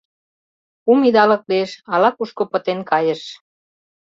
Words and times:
—Кум 0.83 0.99
идалык 1.09 1.43
лиеш— 1.49 1.71
ала-кушко 1.93 2.43
пытен 2.51 2.79
кайыш. 2.89 3.21